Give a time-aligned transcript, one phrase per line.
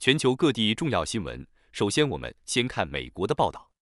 [0.00, 1.44] 全球各地重要新闻。
[1.72, 3.72] 首先，我们先看美国的报道。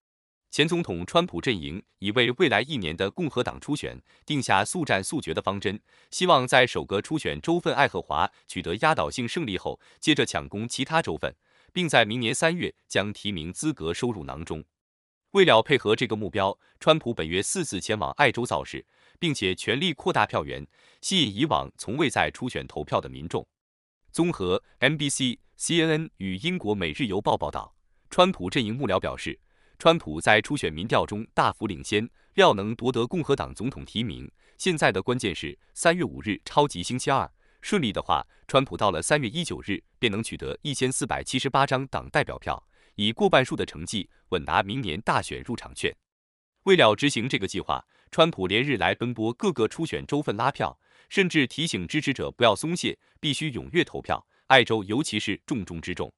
[0.51, 5.79] 前总统川普阵营已为未来一年的共和党初选定下速战速决的方针，
[6.11, 11.37] 希望在首个初选州份爱荷华取得压倒性胜利后，接着抢攻其他州份，
[11.71, 14.65] 并在明年三月将提名资格收入囊中。
[15.33, 18.87] 为了配合这个目标，川普本月四次前往爱州造势，
[19.19, 20.67] 并且全力扩大票源，
[21.03, 23.47] 吸引以往从未在初选投票的民众。
[24.11, 27.75] 综合 NBC、CNN 与英国《每日邮报》报道，
[28.11, 29.41] 川普阵营幕僚表示，
[29.79, 34.31] 川普在初选民调中大幅领先，料能夺得共和党总统提名。
[34.59, 37.27] 现在的关键是三月五日超级星期二，
[37.63, 42.63] 顺利的话，川普到了三月一九日便能取得一千四百七十八张党代表票，
[42.97, 45.91] 以过半数的成绩稳拿明年大选入场券。
[46.65, 54.27] 为了执行这个计划，川普连日来奔波各个初选州份拉票，甚至提醒支持者不要松懈，必须踊跃投票。
[54.49, 56.09] 爱州尤其是重中之重。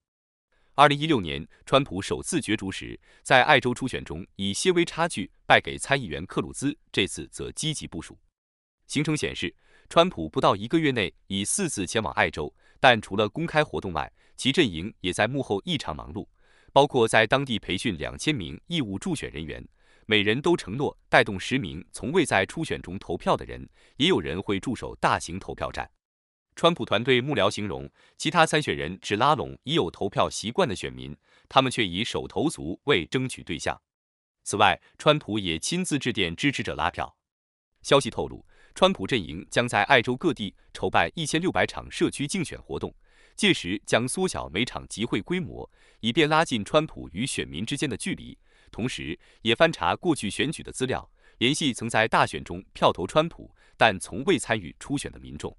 [0.75, 6.77] 二零一六年，川普首次角逐时，在爱州初选中以些微差距败给参议员克鲁兹。
[6.93, 8.19] 这次则积极部署。
[8.87, 9.55] 行程显示，
[9.89, 16.29] 川普不到一个月内已四次前往爱州，但除了公开活动外，其阵营也在幕后异常忙碌，
[16.71, 19.67] 包括在当地培训两千名义务助选人员，
[20.05, 25.91] 每人都承诺带动十名从未在初选中投票的人，也有人会驻守大型投票站。
[26.59, 31.17] 川普团队幕僚形容，其他参选人只拉拢已有投票习惯的选民，
[31.48, 33.81] 他们却以手投族为争取对象。
[34.42, 37.17] 此外，川普也亲自致电支持者拉票。
[37.83, 42.93] 消息透露，川普阵营将在爱州各地筹办一千六百场社区竞选活动，
[43.37, 48.37] 届时将缩小每场集会规模，以便拉近川普与选民之间的距离。
[48.72, 55.56] 同时，也翻查过去选举的资料，联系曾在大选中票投川普但从未参与初选的民众。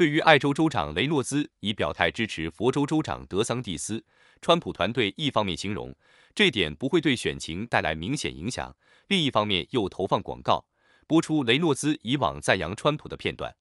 [0.00, 4.02] 对于爱州州长雷诺兹已表态支持佛州州长德桑蒂斯，
[4.40, 5.94] 川普团队一方面形容
[6.34, 8.74] 这点不会对选情带来明显影响，
[9.08, 10.64] 另一方面又投放广告，
[11.06, 13.54] 播出雷诺兹以往赞扬川普的片段。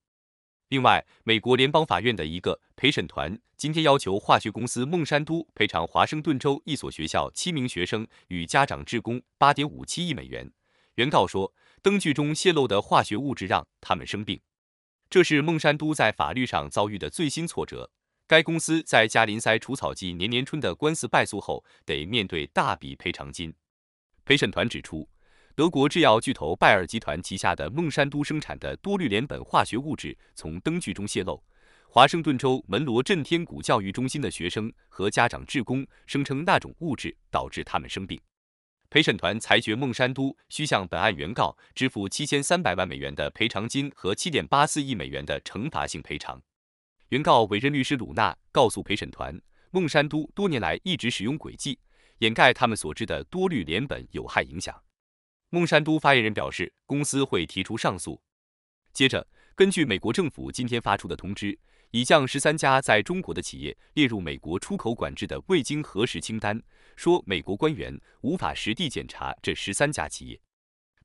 [0.69, 10.49] 另外，美国联邦法院的一个陪审团今天要求化学公司孟山都赔偿华盛顿州一所学校七名学生与家长职工八点五七亿美元。
[10.95, 14.39] 原告说，灯具中泄漏的化学物质让他们生病。
[15.09, 17.89] 这是孟山都在法律上遭遇的最新挫折。
[18.27, 23.51] 该公司在加林塞除草剂年年春的官司败诉后，得面对大笔赔偿金。
[24.23, 25.09] 陪审团指出，
[25.55, 31.43] 德国制药巨头拜耳集团旗下的孟山都生产的多氯联苯化学物质从灯具中泄漏。
[31.87, 38.21] 华盛顿州门罗镇天谷教育中心的学生和家长志工声称，那种物质导致他们生病。
[38.89, 46.41] 陪审团裁决孟山都需向本案原告支付七千三百万美元的赔偿金和七点八四亿美元的惩罚性赔偿。
[47.09, 49.39] 原告委任律师鲁纳告诉陪审团，
[49.69, 51.77] 孟山都多年来一直使用诡计
[52.19, 54.75] 掩盖他们所知的多氯联苯有害影响。
[55.51, 58.19] 孟山都发言人表示，公司会提出上诉。
[58.91, 61.57] 接着，根据美国政府今天发出的通知，
[61.91, 66.59] 已将十三家在中国的企业列入美国出口管制的未经核实清单。
[66.99, 70.37] 说美国官员无法实地检查这十三家企业。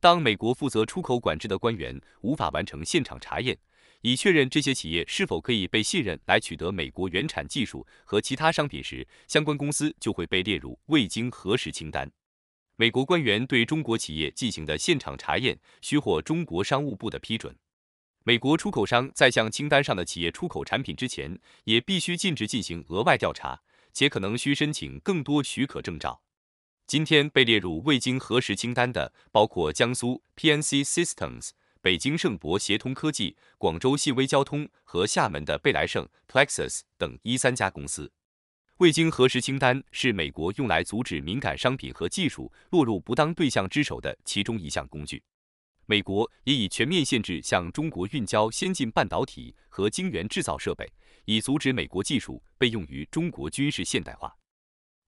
[0.01, 3.57] 当美国负责出口管制的官员无法完成现场查验，
[4.01, 12.11] 以确认这些企业是否可以被信任来取得美国原产技术和其他商品时，相关公司就会被列入未经核实清单。
[12.75, 17.57] 美国官员对中国企业进行的现场查验需获中国商务部的批准。
[18.25, 23.61] 美国出口商在向清单上的企业出口产品之前，也必须禁止进行额外调查。
[23.95, 26.21] 且可能需申请更多许可证照。
[26.87, 31.51] 今天被列入未经核实清单的，包括江苏 PNC Systems、
[31.81, 38.13] 北京盛博协通科技、广州信威交通和厦门的贝莱盛 Plexus 等一三家公司。
[38.79, 45.23] 未经核实清单是美国用来阻止敏感商品和技术落入不当对象之手的其中一项工具。
[45.87, 50.91] 美国也已全面限制向中国运交先进半导体和晶圆制造设备。
[51.25, 54.37] 以阻止美国技术被用于中国军事现代化。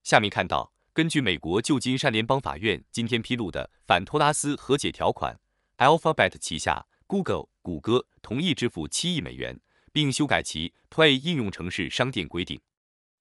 [0.03, 5.39] 下面看到，根据美国旧金山联邦法院今天披露的反托拉斯和解条款
[5.77, 9.59] ，Alphabet 旗下 Google 谷歌同意支付七亿美元，
[9.91, 12.59] 并修改其 Play 应用程式商店规定。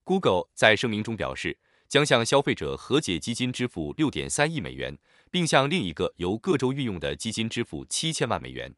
[0.05, 1.59] Google 在声明中表示，
[1.89, 4.97] 将向消费者和解基金支付六点三亿美元，
[5.31, 8.75] 并向另一个由各州运用的基金支付七千万美元。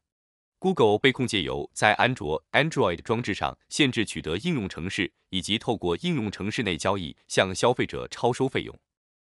[0.61, 8.77] Google 被控借由在安卓 Android 装置上限制取得应用程式，以及透过应用程式内交易向消费者超收费用。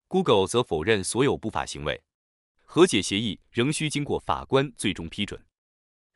[0.09, 2.03] Google 则否认所有不法行为。
[2.65, 5.41] 和解协议仍需经过法官最终批准。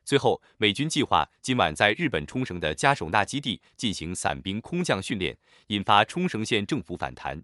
[0.04, 5.34] 最后，美军计划今晚在日本冲绳的嘉手纳基地进行伞兵空降训练，
[5.68, 7.42] 引发冲绳县政府反弹。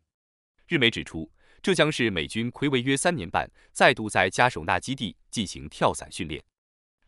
[0.66, 1.30] 日媒指出，
[1.62, 6.44] 这将是美军睽违约三年半再度在嘉手纳基地进行跳伞训练。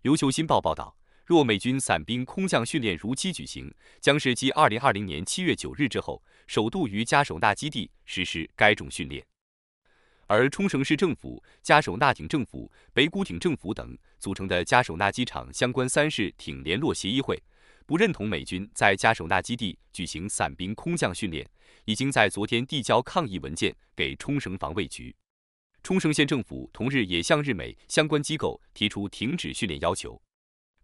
[0.02, 9.24] 琉球新报报道，若美军伞兵空降训练如期举行，将是继二零二零年七月九日之后，首度于嘉手纳基地实施该种训练。
[10.28, 17.42] 而冲绳市政府、嘉手纳町政府、北谷町政府等组成的嘉手纳机场相关三市町联络协议会，
[17.84, 21.48] 不认同美军在嘉手纳基地举行伞兵空降训练，
[21.84, 25.14] 已经在昨天递交抗议文件给冲绳防卫局。
[25.86, 30.20] 冲绳县政府同日也向日美相关机构提出停止训练要求。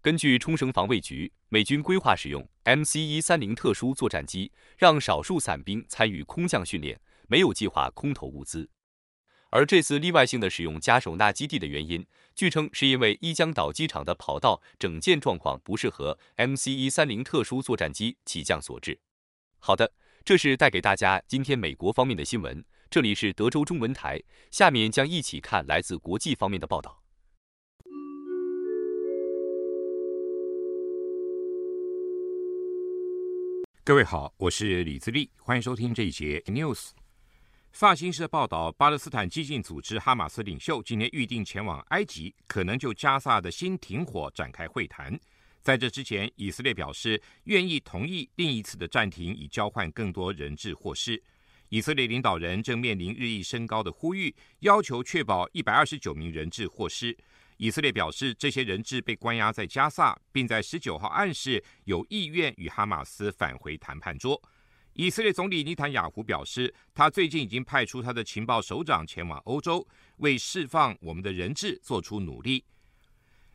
[0.01, 8.71] 根据冲绳防卫局，美军规划使用 MC-130 特殊作战机，让少数伞兵参与空降训练，没有计划空投物资。
[9.51, 12.07] 而这次例外性的使用嘉手纳基地的原因，
[12.37, 19.01] 据称是因为伊江岛机场的跑道整建状况不适合 MC-130 特殊作战机起降所致。
[19.59, 19.93] 好的，
[20.25, 22.65] 这是带给大家今天美国方面的新闻。
[22.93, 27.03] 这里是德州中文台，下面将一起看来自国际方面的报道。
[33.83, 36.91] 各位好，我是李自立，欢迎收听这一节 News。
[37.71, 45.19] 法新社报道，巴勒斯坦激进组织哈马斯领袖今天预定前往埃及，可能就加萨的新停火展开会谈。
[45.63, 51.23] 在这之前，以色列表示愿意同意另一次的暂停，以交换更多人质获释。
[51.73, 57.17] 以色列领导人正面临日益升高的呼吁，要求确保一百二十九名人质获释。
[57.57, 64.39] 以色列表示，这些人质被关押在加萨，并在十九号暗示有意愿与哈马斯返回谈判桌。
[64.93, 72.63] 以色列总理尼坦雅胡表示，他最近已经派出他的情报首长前往欧洲，为释放我们的人质做出努力。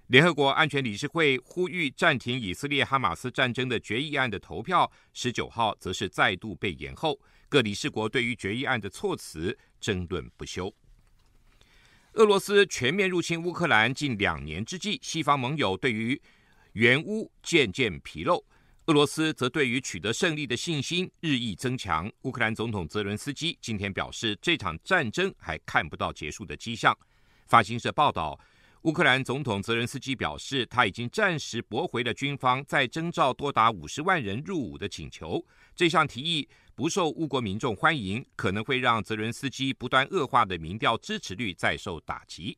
[0.08, 7.20] 联合国安全理事会呼吁暂停以色列哈马斯战争的决议案的投票，十九号则是再度被延后。
[7.50, 10.74] 各理事国对于决议案的措辞争论不休。
[12.14, 16.20] 俄罗斯全面入侵乌克兰近两年之际，西方盟友对于
[16.74, 18.44] 援乌渐渐疲弱。
[18.88, 22.10] 俄罗斯则对于取得胜利的信心日益增强。
[22.22, 26.98] 乌克兰总统泽伦斯基今天表示，这场战争还看不到结束的迹象。
[27.48, 28.40] 法新社报道，
[28.84, 35.46] 乌克兰总统泽伦斯基表示，他已经暂时驳回了军方再征召多达五十万人入伍的请求。
[35.76, 36.48] 这项提议
[36.78, 42.56] 不受乌国民众欢迎，可能会让泽伦斯基不断恶化的民调支持率再受打击。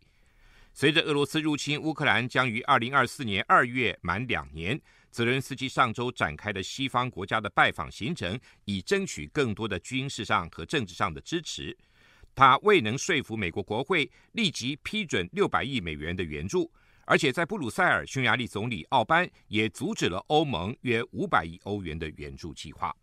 [0.74, 4.77] 随着俄罗斯入侵乌克兰将于二零二四年二月满两年。
[5.10, 11.75] 泽伦斯基上周展开的西方国家的拜访行程，以争取更多的军事上和政治上的支持。
[12.36, 16.69] 他未能说服美国国会立即批准六百亿美元的援助，
[17.06, 22.94] 而且在布鲁塞尔，匈牙利总理奥班也阻止了欧盟约五百亿欧元的援助计划。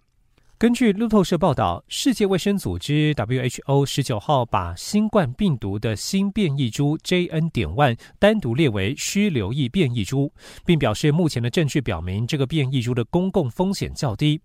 [0.58, 7.50] 根据路透社报道，世界卫生组织 （WHO） 十九号把新冠病毒的新变异株 JN.
[7.50, 10.32] 点 one 单独列为需留意变异株，
[10.64, 14.40] 并表示目前的证据表明这个变异株的公共风险较低。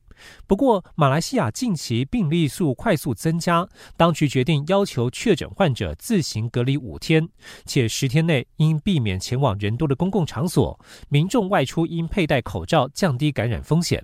[0.45, 3.65] 不过，马来西亚近期病例数快速增加，
[3.95, 7.25] 当局决定要求确诊患者自行隔离五天，
[7.65, 14.03] 且十天内应避免前往人多的公共场所，民众外出应佩戴口罩，降低感染风险。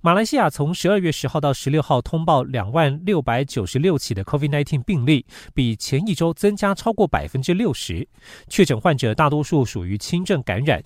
[0.00, 8.06] 马来西亚从十二月十号到十六号通报两万六百九十六起的 COVID-19 病例，比前一周增加超过百分之六十。
[8.48, 10.80] 确诊患者大多数属于轻症感染。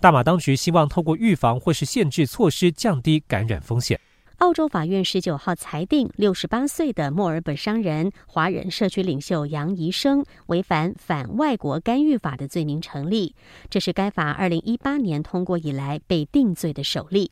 [0.00, 4.00] 大马当局希望透过预防或是限制措施降低感染风险。
[4.38, 13.36] 澳洲法院十九号裁定，六十八岁的墨尔本商人、华人社区领袖杨怡生违反反外国干预法的罪名成立，
[13.70, 17.30] 这是该法二零一八年通过以来被定罪的首例。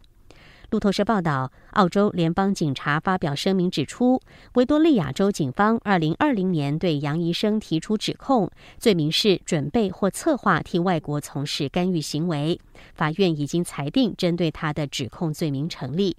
[0.74, 4.20] 路透社报道，澳洲联邦警察发表声明指出，
[4.54, 8.50] 维多利亚州警方二零二零年对杨医生提出指控，
[8.80, 12.58] 罪名是准备或策划替外国从事干预行为。
[12.92, 16.16] 法院已经裁定针对他的指控罪名成立。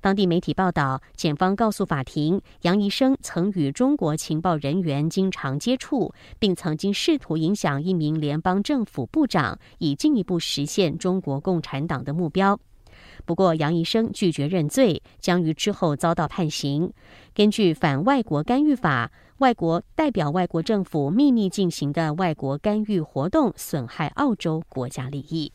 [0.00, 12.60] 当地媒体报道，检方告诉法庭，杨医生曾与中国情报人员经常接触，并曾经试图影响一名联邦政府部长，以进一步实现中国共产党的目标。
[13.28, 16.90] 不过，杨医生拒绝认罪，将于之后遭到判刑。
[17.34, 25.52] 根据反外国干预法，外国代表外国政府秘密进行的外国干预活动损害澳洲国家利益。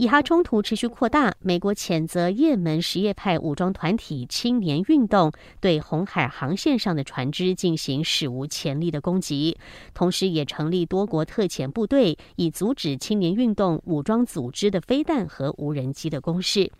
[0.00, 5.30] 以哈冲突持续扩大，美国谴责也门什叶派武装团体青年运动
[5.60, 9.58] 对红海航线上的船只进行史无前例的攻击，
[9.92, 16.72] 同时也成立多国特遣部队，以阻止青年运动武装组织的飞弹和无人机的攻势。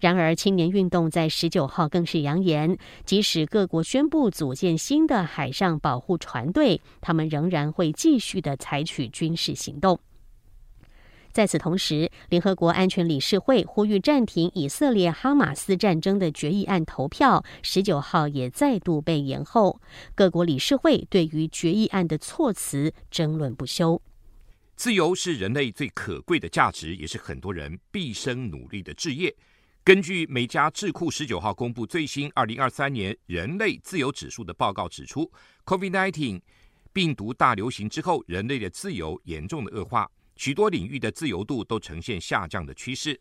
[0.00, 9.96] 然而，青年运动在十九号更是扬言，即使各国宣布组建新的海上保护船队，他们仍然会继续的采取军事行动。
[11.34, 19.80] 在此同时，联合国安全理事会呼吁暂停以色列哈马斯战争的决议案投票，十九号也再度被延后。
[20.14, 24.00] 各国理事会对于决议案的措辞争论不休。
[24.76, 29.34] 自由是人类最可贵的价值，也是很多人毕生努力的志业。
[29.82, 35.28] 根据美加智库十九号公布最新二零二三年人类自由指数的报告指出
[35.66, 36.40] ，COVID-19
[36.92, 43.20] 病毒大流行之后，人类的自由严重的恶化，许多领域的自由度都呈现下降的趋势，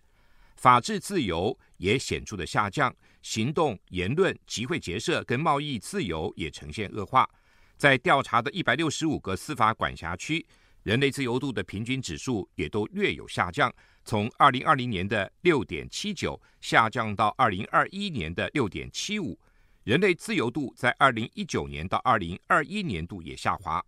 [0.56, 7.30] 法治自由也显著的下降，行动、言论、集会结社跟贸易自由也呈现恶化。
[7.78, 10.46] 在调查的一百六十五个司法管辖区，
[10.84, 13.74] 人类自由度的平均指数也都略有下降。
[14.06, 19.40] 从二零二零年的六点七九下降到二零二一年的六点七五，
[19.84, 23.84] 人类自由度在二零一九年到二零二一年度也下滑。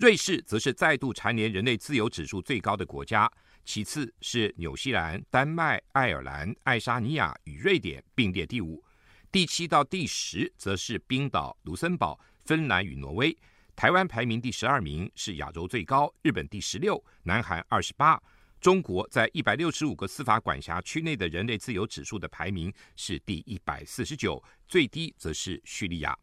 [0.00, 3.30] 瑞士则是再度蝉联人类自由指数最高的国家，
[3.66, 8.82] 其次是纽西兰、丹麦、爱尔兰、爱沙尼亚与瑞典并列第五，
[9.30, 13.36] 第七到第十则是冰岛、卢森堡、芬兰与挪威。
[13.76, 18.18] 台湾排名第十二名，是亚洲最高，日本第十六，南韩二十八。
[18.58, 26.18] 中国在一百六十五个司法管辖区内的人类自由指数的排名是第一百四十九，最低则是叙利亚。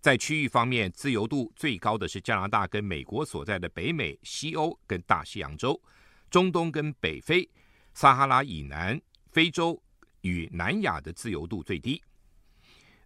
[0.00, 5.78] 在区域方面，自由度最高的是加拿大跟美国所在的北美、西欧跟大西洋洲，
[6.30, 7.46] 中东跟北非、
[7.92, 8.98] 撒哈拉以南、
[9.30, 9.82] 非洲
[10.22, 12.02] 与南亚的自由度最低。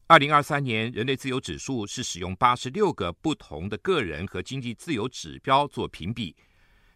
[0.07, 6.37] 二零二三年人类自由指数是使用八十六个不同的个人和经济自由指标做评比。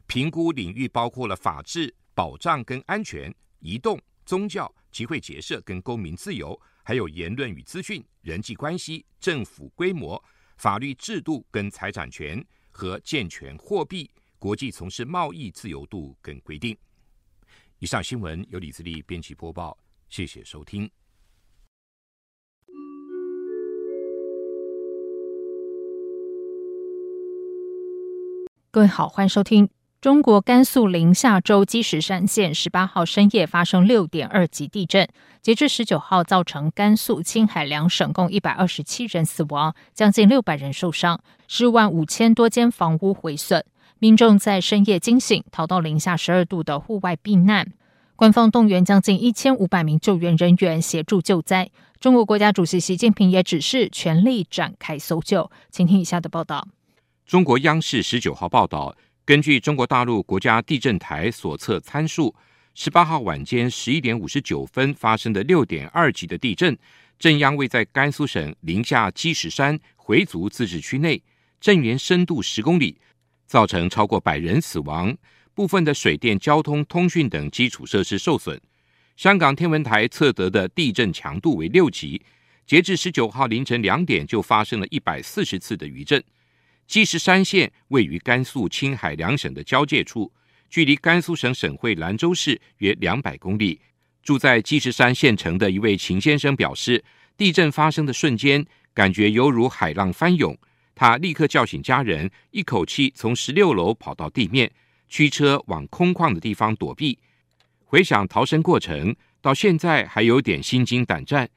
[0.07, 10.25] 评估领域包括了法治、保障跟安全、移动、宗教、集会结社跟公民自由，还有言论与资讯、人际关系、政府规模、
[10.57, 16.75] 法律制度跟财产权和健全货币、国际从事贸易自由度跟规定。
[17.79, 19.77] 以上新闻由李自力编辑播报，
[20.09, 20.91] 谢谢收听。
[28.71, 29.69] 各位好，欢迎收听。
[30.01, 35.09] 中国甘肃临夏州积石山县十八号深夜发生六点二级地震，
[35.43, 43.65] 截至十九号，造成甘肃、青海两省共一百二十七人死亡，将近六百人受伤，十万五千多间房屋毁损。
[43.99, 47.73] 民众在深夜惊醒，逃到零下十二度的户外避难。
[48.15, 51.69] 官方动员将近一千五百名救援人员协助救灾。
[51.99, 55.51] 中国国家主席习近平也指示全力展开搜救。
[55.73, 56.69] 请听以下的报道。
[57.27, 58.95] 中国央视十九号报道。
[59.29, 62.35] 根据中国大陆国家地震台所测参数，
[62.73, 66.75] 十八号晚间十一点五十九分发生的六点二级的地震，
[67.19, 71.23] 震央位在甘肃省临夏积石山回族自治区内，
[71.61, 72.97] 震源深度十公里，
[73.45, 75.15] 造成超过百人死亡，
[75.53, 78.59] 部分的水电、交通、通讯等基础设施受损。
[79.19, 82.23] 香港天文台测得的地震强度为六级，
[82.67, 86.25] 截至十九号凌晨两点就发生了一百四十次的余震。
[86.89, 90.33] 积石山县位于甘肃、青海两省的交界处，
[90.71, 93.79] 距离甘肃省省会兰州市约两百公里。
[94.23, 97.05] 住在积石山县城的一位秦先生表示，
[97.37, 98.65] 地震发生的瞬间，
[98.95, 100.57] 感觉犹如海浪翻涌。
[100.95, 104.73] 他立刻叫醒家人，一口气从十六楼跑到地面，
[105.11, 107.19] 驱车往空旷的地方躲避。
[107.85, 111.51] 回想逃生过程，到现在还有点心惊胆战。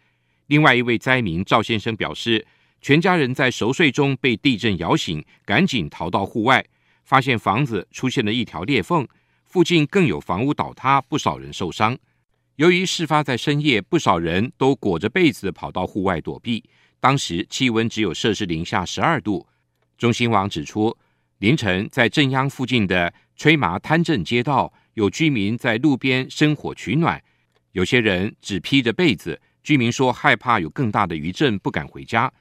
[0.47, 2.45] 另外一位灾民赵先生表示，
[2.81, 6.65] 全家人在熟睡中被地震摇醒，赶紧逃到户外，
[7.05, 9.07] 发现房子出现了一条裂缝，
[9.45, 11.95] 附近更有房屋倒塌，不少人受伤。
[12.55, 16.63] 由于事发在深夜，不少人都裹着被子跑到户外躲避。
[16.99, 19.47] 当时气温只有摄氏零下十二度。
[19.97, 20.95] 中新网指出，
[21.37, 27.21] 凌晨在镇央附近的吹麻滩镇街道，有居民在路边生火取暖，
[27.73, 29.39] 有些人只披着被子。
[29.63, 32.31] 居民说害怕有更大的余震，不敢回家。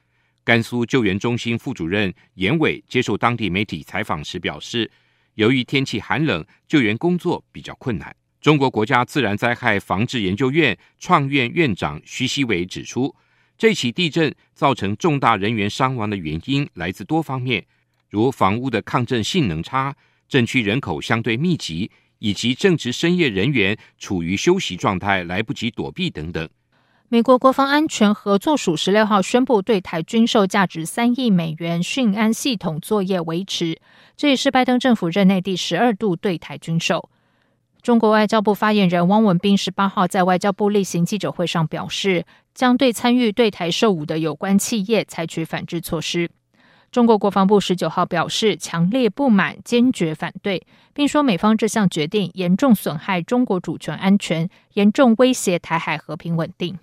[0.45, 4.91] 甘肃救援中心副主任严伟接受当地媒体采访时表示，
[5.35, 8.15] 由于天气寒冷，救援工作比较困难。
[8.41, 13.15] 中国国家自然灾害防治研究院创院院长徐希伟指出，
[13.59, 17.67] 这起地震造成重大人员伤亡的原因来自多方面，
[18.09, 19.95] 如房屋的抗震性能差、
[20.27, 26.49] 震区人口相对密集，以及正值深夜人员处于休息状态，来不及躲避等等。
[27.13, 33.81] 美国国防安全合作署十六号宣布，对台军售价值三亿美元讯安系统作业维持，
[34.17, 37.11] 这也是拜登政府任内第十二度对台军售。
[37.83, 42.25] 中国外交部发言人汪文斌十八号在外交部例行记者会上表示，
[42.55, 46.31] 将对参与对台售武的有关企业采取反制措施。
[46.93, 50.65] 中国国防部十九号表示强烈不满，坚决反对，
[50.95, 56.79] 并说美方这项决定严重损害中国主权安全，严重威胁台海和平稳定。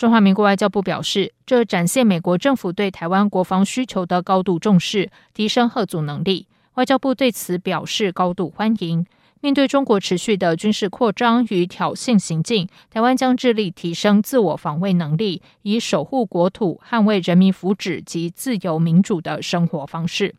[0.00, 6.46] 中华民国外交部表示，这展现美国政府对台湾国防需求的高度重视，提升吓阻能力。
[6.76, 9.04] 外交部对此表示高度欢迎。
[9.42, 20.34] 面对中国持续的军事扩张与挑衅行径，台湾将致力提升自我防卫能力，以守护国土、捍卫人民福祉及自由民主的生活方式。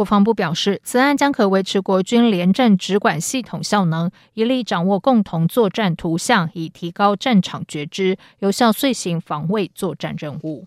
[0.00, 10.66] 国防部表示，此案将可维持国军联战直管系统效能，以利掌握共同作战图像，以提高战场觉知，有效遂行防卫作战任务。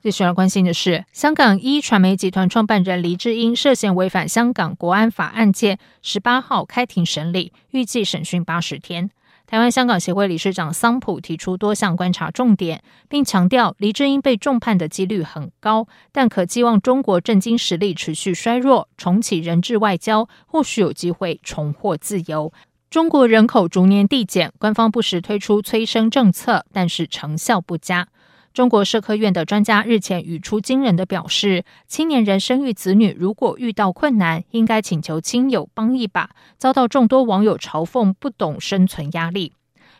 [0.00, 9.10] 最需要关心的是，香港一传媒集团创办人黎智英涉嫌违反香港国安法案件，十八号开庭审理，预计审讯八十天。
[9.52, 22.50] 台湾香港协会理事长桑普提出多项观察重点，并强调黎智英被重判的几率很高，但可寄望中国政经实力持续衰弱，重启人质外交，或许有机会重获自由。
[22.88, 28.08] 中国人口逐年递减，官方不时推出催生政策，但是成效不佳。
[28.52, 36.28] 中国社科院的专家日前语出惊人的表示，青年人生育子女如果遇到困难，应该请求亲友帮一把，
[36.58, 39.54] 遭到众多网友嘲讽不懂生存压力。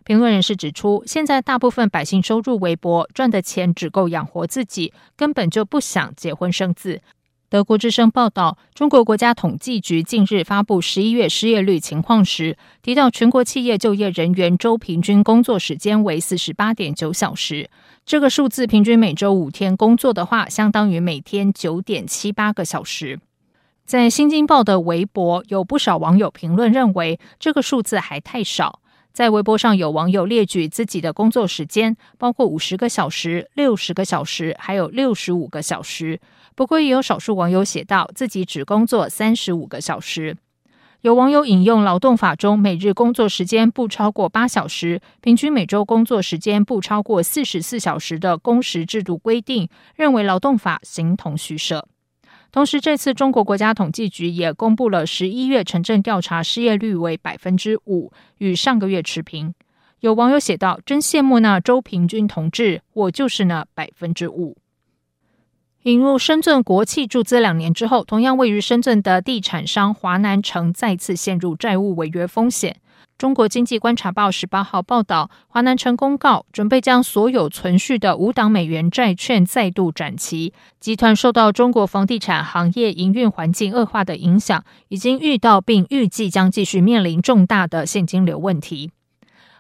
[0.05, 7.01] 评论人士指出，现在大部分百姓收入微薄，赚的钱只够养活自己，根本就不想结婚生子。
[7.53, 17.69] 德国之声报道，中国国家统计局近日发布十一月失业率情况时，提到全国企业就业人员周平均工作时间为四十八点九小时。
[18.07, 23.21] 这个数字平均每周五天工作的话，相当于每天九点七八个小时。
[23.85, 28.81] 在《新京报》的微博，有不少网友评论认为，这个数字还太少。
[29.13, 36.19] 在微博上，有网友列举自己的工作时间，包括五十个小时、六十个小时，还有六十五个小时。
[36.55, 40.37] 不过，也有少数网友写道自己只工作三十五个小时。
[41.03, 51.89] 有网友引用劳动法中每日工作时间不超过八小时，平均每周工作时间不超过四十四小时的工时制度规定，认为劳动法形同虚设。
[52.53, 59.55] 同时，这次中国国家统计局也公布了十一月城镇调查失业率为百分之五，与上个月持平。
[60.01, 64.59] 有网友写道：“真羡慕那周平均同志，我就是那百分之五。”
[65.85, 72.82] 引入深圳国企注资两年之后，同样位于深圳的地产商华南城再次陷入债务违约风险。
[73.23, 80.53] 中国经济观察报十八号报道，华南城公告准备将所有存续的五档美元债券再度展期。
[80.81, 88.91] 集团受到中国房地产行业营运环境恶化的影响，已经遇到并预计将继续面临重大的现金流问题。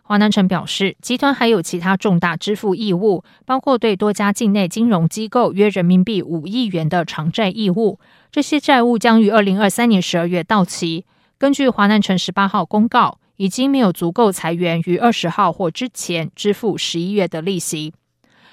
[0.03, 8.01] 华南城表示，集团还有其他重大支付义务，包括对多家境内金融机构约人民币五亿元的偿债义务。
[8.33, 11.05] 这些债务将于二零二三年十二月到期。
[11.39, 13.19] 根据华南城十八号公告。
[13.43, 17.93] 已经没有足够财源于二十号或之前支付十一月的利息。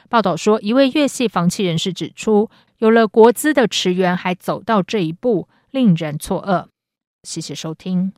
[0.10, 2.50] 报道说，一位粤系房企人士指出，
[2.80, 6.70] 有了国资的驰援还走到这一步，令人错愕。
[7.22, 8.14] 谢谢收听。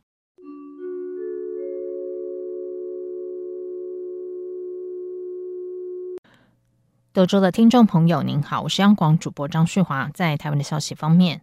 [7.12, 11.42] 德州的听众朋友，您好，我是央广主播张旭华，在台湾的消息方面。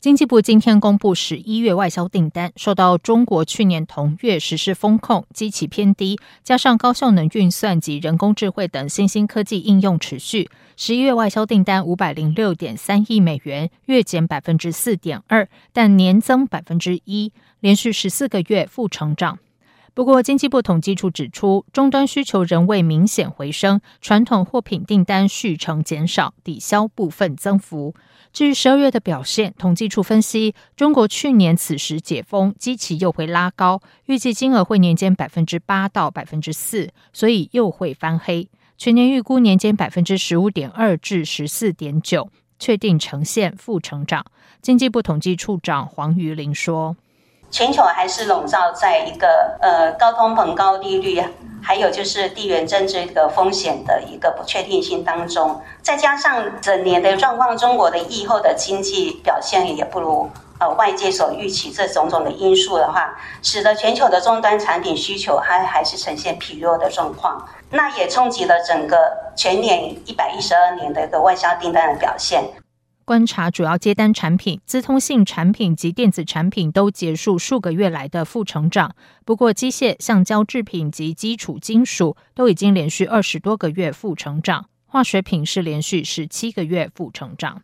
[0.00, 19.40] 经济部今天公布十一月外销订单，受到中国去年同月实施风控、机器偏低，加上高效能运算及人工智慧等新兴科技应用持续，十一月外销订单五百零六点三亿美元，月减百分之四点二，但年增百分之一，连续十四个月负成长。
[19.98, 27.96] 不过，经济部统计处指出，终端需求仍未明显回升，传统货品订单续呈减少，抵消部分增幅。
[28.32, 38.48] 至于十二月的表现，统计处分析，中国去年此时解封，基期又会拉高，预计金额会年减百分之八到百分之四，所以又会翻黑。
[38.76, 42.30] 全年预估年减百分之十五点二至十四点九，
[42.60, 44.24] 确定呈现负成长。
[44.62, 46.96] 经济部统计处长黄瑜林说。
[47.50, 51.22] 全球还是笼罩在一个呃高通膨、高利率，
[51.62, 60.30] 还有就是地缘政治的风险的一个不确定性当中，再加上整年的状况，中国的疫后的经济表现也不如
[60.60, 68.96] 呃外界所预期这种种的因素的话，使得全球的终端产品需求还还是呈现疲弱的状况，那也冲击了整个
[69.34, 72.44] 全年一百一十二年的一个外销订单的表现。
[73.08, 78.94] 观察主要接单产品，资通信产品及电子产品都结束数个月来的负成长。
[79.24, 87.62] 不过，机械、橡胶制品及基础金属都已经连续二十多个月负成长，化学品是连续十七个月负成长。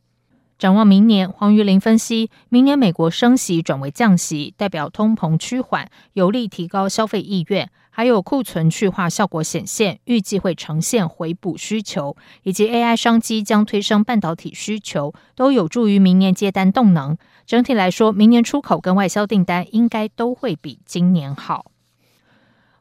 [0.57, 17.19] 展望明年，黄玉玲分析，明年美国升息转为降息，代表通膨趋缓，有利提高消费意愿，还有库存去化效果显现，预计会呈现回补需求，以及 AI 商机将推升半导体需求，都有助于明年接单动能。
[17.45, 21.73] 整体来说，明年出口跟外销订单应该都会比今年好。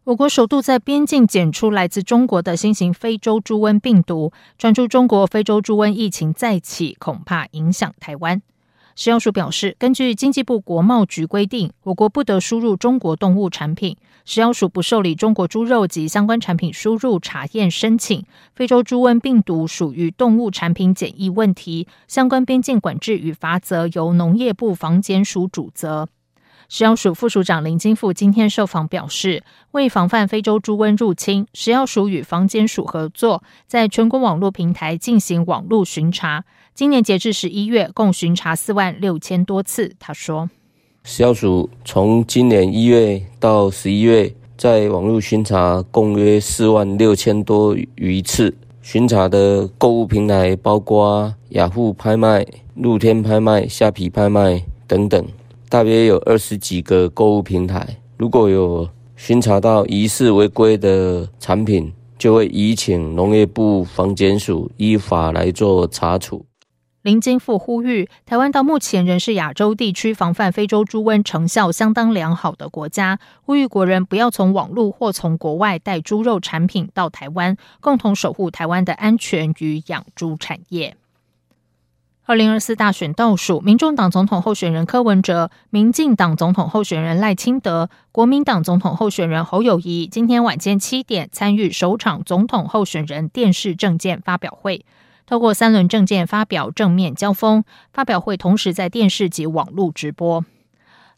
[0.06, 8.42] 我国首度在边境检出来自中国的新型非洲猪瘟病毒，传出中国非洲猪瘟疫情再起，恐怕影响台湾。
[8.98, 13.96] 食药署表示，根据经济部国贸局规定，我国不得输入中国动物产品。
[14.26, 18.26] 食药署不受理中国猪肉及相关产品输入查验申请。
[18.54, 26.10] 非洲猪瘟病毒属于动物产品检疫问题，相关边境管制与罚则由农业部防检署主责。
[26.76, 36.46] 食药署副署长林金富今天受访表示，为防范非洲猪瘟入侵，食药署与防检署合作，在全国网络平台进行网络巡查。
[36.74, 39.94] 今年截至十一月，共巡查四万六千多次。
[40.00, 40.50] 他说，
[41.04, 48.58] 食药署从今年一月到十一月，在网络巡查共约四万六千多余次。
[48.82, 55.24] 巡查的购物平台包括雅虎拍卖、露天拍卖、虾皮拍卖等等。
[55.74, 66.46] 大约有二十几个购物平台，如果有巡查到疑似违规的产品，就会移请农业部防检署依法来做查处。
[67.02, 80.96] 林金富呼吁，台湾到目前仍是亚洲地区防范非洲猪瘟成效相当良好的国家，呼吁国人不要从网络或从国外带猪肉产品到台湾，共同守护台湾的安全与养猪产业。
[82.26, 94.86] 二零二四大选倒数，民众党总统候选人柯文哲、民进党总统候选人赖清德、国民党总统候选人侯友谊今天晚间七点参与首场总统候选人电视政见发表会，
[95.26, 97.66] 透过三轮政见发表正面交锋。
[97.92, 100.46] 发表会同时在电视及网络直播。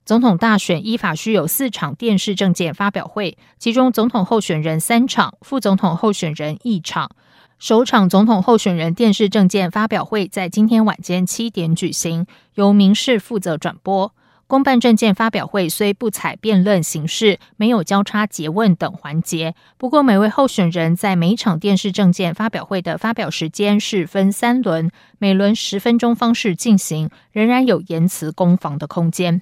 [0.03, 7.11] 总统大选依法需有四场电视政见发表会，其中总统候选人三场，副总统候选人一场。
[7.57, 14.13] 首场总统候选人电视政见发表会在今天晚间七点举行，由民视负责转播。
[14.45, 29.41] 公办政见发表会虽不采辩论形式，没有交叉诘问等环节，不过每位候选人在每场电视政见发表会的发表时间是分三轮，每轮十分钟方式进行，仍然有言辞攻防的空间。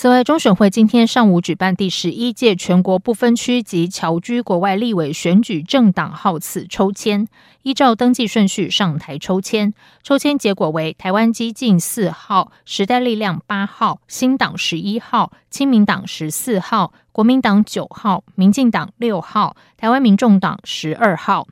[0.00, 7.28] 此外，中选会今天上午举办第十一届全国不分区及侨居国外立委选举政党号次抽签，
[7.60, 9.74] 依照登记顺序上台抽签。
[10.02, 21.46] 抽签结果为：台湾基进四号、时代力量八号、新党十一号、亲民党十四号、国民党九号、民进党六号、台湾民众党十二号。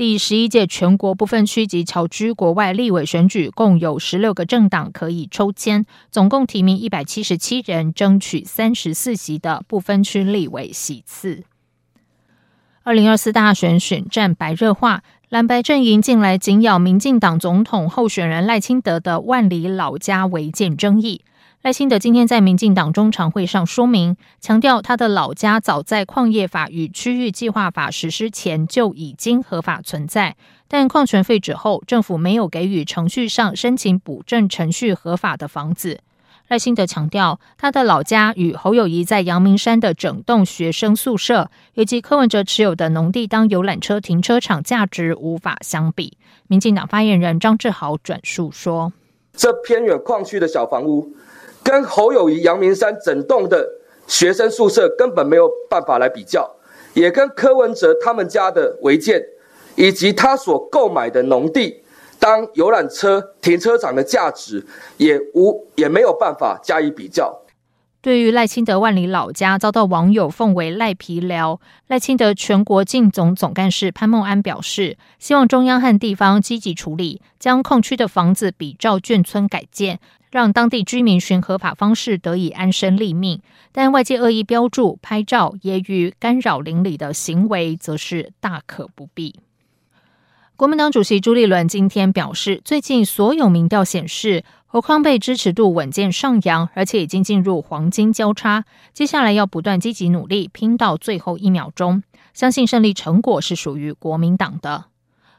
[0.00, 11.44] 第十一届全国不分区及侨居国外立委选举，共有十六个政党可以抽签，总共提名一百七十七人，争取三十四席的不分区立委席次。
[12.82, 21.20] 二零二四大选选战白热化，蓝白阵营近来紧咬民进党总统候选人赖清德的万里老家违建争议。
[21.62, 30.36] 赖清德今天在民进党中常会上说明，强调他的老家早在矿业法与区域计划法实施前就已经合法存在，
[30.68, 36.00] 但矿权废止后，政府没有给予程序上申请补正程序合法的房子。
[36.48, 46.16] 赖清德强调，他的老家与侯友宜在阳明山的整栋学生宿舍，以及柯文哲持有的农地当游览车停车场价值无法相比。
[46.48, 48.94] 民进党发言人张志豪转述说
[49.36, 51.14] ：“这偏远矿区的小房屋。”
[51.70, 53.64] 跟侯友谊阳明山整栋的
[54.08, 56.50] 学生宿舍根本没有办法来比较，
[56.94, 59.24] 也跟柯文哲他们家的违建，
[59.76, 61.80] 以及他所购买的农地
[62.18, 67.40] 当游览车停车场的价值，也无也没有办法加以比较。
[68.02, 80.00] 对于赖清德万里老家遭到网友奉为赖皮寮，赖清德全国竞总总干事潘孟安表示，希望中央和地方积极处理，将矿区的房子比照眷村改建。
[80.30, 89.40] 让当地居民寻合法方式得以安身立命，但外界恶意标注、拍照、揶揄、干扰邻里的行为，则是大可不必。
[90.60, 98.66] 国民党主席朱立伦今天表示，最近所有民调显示，侯康被支持度稳健上扬，而且已经进入黄金交叉。
[98.92, 102.02] 接下来要不断积极努力，拼到最后一秒钟，
[102.34, 104.84] 相信胜利成果是属于国民党的。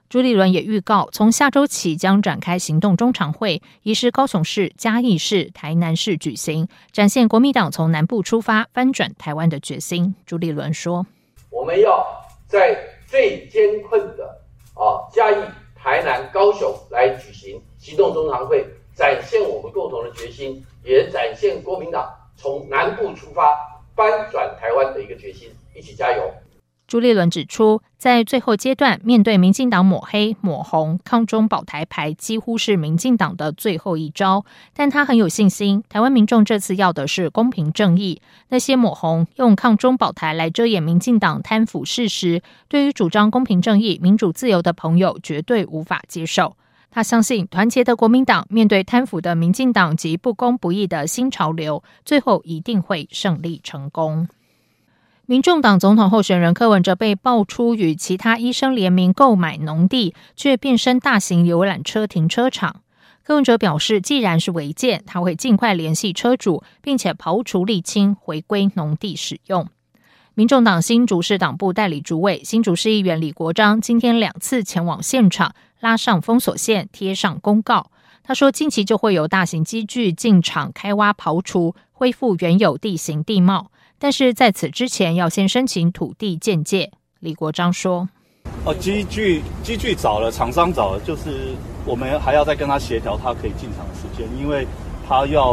[0.10, 10.15] 朱立伦也预告，从下周起将展开行动中常会，移师高雄市、嘉义市、台南市举行，展现国民党从南部出发翻转台湾的决心。
[10.25, 11.05] 朱立伦说
[11.53, 12.03] ：“我们要
[12.47, 14.38] 在最艰困的。”
[14.81, 15.35] 啊，嘉义、
[15.75, 18.65] 台南、高雄来举行行动中常会，
[18.95, 23.55] 展现我们共同的决心，也展现国民党从南部出发
[23.95, 26.33] 翻转台湾的一个决心，一起加油。
[26.91, 34.43] 朱立伦指出，在最后阶段，面对民进党抹黑、抹红、抗中保台牌，几乎是民进党的最后一招。
[34.73, 38.21] 但他很有信心，台湾民众这次要的是公平正义。
[38.49, 46.58] 那些抹红、用抗中保台来遮掩民进党贪腐事实，对于主张公平正义、民主自由的朋友，绝对无法接受。
[46.91, 54.27] 他相信，团结的国民党面对贪腐的民进党及不公不义的新潮流，最后一定会胜利成功。
[55.27, 62.81] 民众党总统候选人柯文哲被爆出与其他医生联名购买农地，却变身大型游览车停车场。
[63.23, 69.67] 柯文哲表示，既然是违建，他会尽快联系车主，并且刨除沥青，回归农地使用。
[70.34, 77.91] 民众党新竹市党部代理主委、新竹市议员李国章今天两次前往现场，拉上封锁线，贴上公告。
[78.23, 83.71] 他说，近期就会有大型机具进场开挖刨除，恢复原有地形地貌。
[84.01, 86.91] 但是在此之前，要先申请土地鉴界。
[87.19, 88.09] 李国章说
[88.65, 91.53] ：“哦，机具机具找了，厂商找了，就是
[91.85, 94.65] 我们还要再跟他协调，他可以进场的时间，因为
[95.07, 95.51] 他要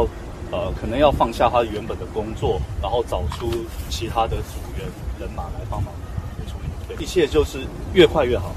[0.49, 3.51] 呃，可能要放下他原本的工作，然后找出
[3.87, 4.87] 其他的组员
[5.19, 5.93] 人马来帮忙
[6.47, 7.03] 处理。
[7.03, 7.59] 一切就是
[7.93, 8.55] 越快越好。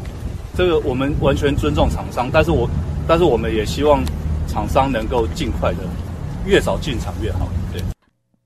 [0.57, 2.67] 这个我们完全尊重厂商，但是我
[3.07, 4.03] 但是我们也希望
[4.49, 5.81] 厂商能够尽快的，
[6.47, 7.47] 越早进场越好。
[7.75, 7.83] 对。”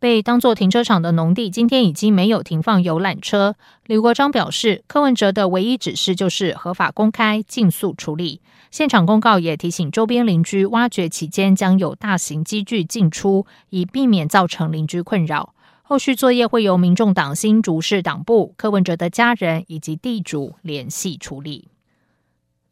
[0.06, 3.56] 被当作停车场的农地，今天已经没有停放游览车。
[3.86, 8.40] 李国章表示，柯文哲的唯一指示就是合法公开，尽速处理。
[8.70, 15.54] 现场公告也提醒周边邻居，挖掘期间将有大型机具进出，以避免造成邻居困扰。
[15.82, 21.66] 后续作业会由民众党新竹市党部、柯文哲的家人以及地主联系处理。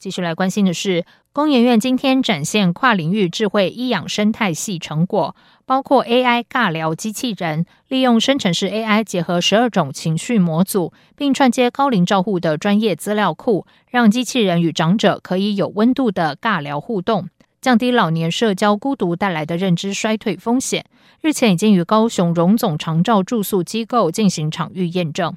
[0.05, 17.31] 继续来关心的是，工研院今天展现跨领域智慧医养生态系成果，包括 AI 尬聊机器人，利用生成式 AI 结合十二种情绪模组，并串接高龄照护的专业资料库，让机器人与长者可以有温度的尬聊互动，
[17.63, 20.85] 降低老年社交孤独带来的认知衰退风险。
[21.23, 25.35] 日前已经与高雄荣总长照住宿机构进行场域验证。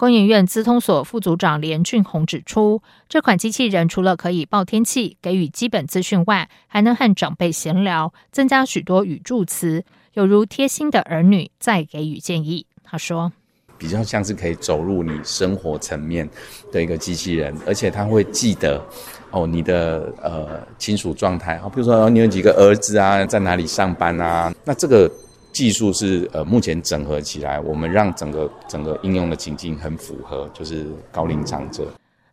[0.00, 9.84] 工研院资通所副组长连俊宏指出，这款机器人除了可以报天气、给予基本资讯外，还能和长辈闲聊，增加许多语助词，
[10.14, 12.64] 有如贴心的儿女在给予建议。
[12.82, 13.30] 他说，
[13.76, 16.26] 比较像是可以走入你生活层面
[16.72, 18.82] 的一个机器人，而且他会记得
[19.30, 25.12] 哦你的呃亲属状态啊，比如说你有几个儿子啊，在哪里上班啊，那这个。
[25.52, 31.86] 技术是呃，目前整合起来，我们让整个整个应用的情境很符合，就是高龄长者。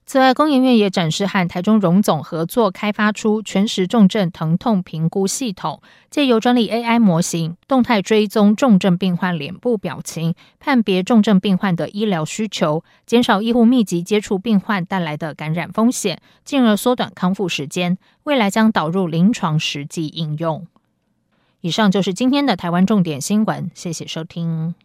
[0.06, 17.98] 此外，工研院也展示和台中荣总合作开发出全时重症疼痛评估系统，借由专利 AI 模型，动态追踪重症病患脸部表情，判别重症病患的医疗需求，减少医护密集接触病患带来的感染风险，进而缩短康复时间。
[18.24, 20.66] 未来将导入临床实际应用。
[21.62, 24.76] 以上就是今天的台湾重点新闻，谢谢收听。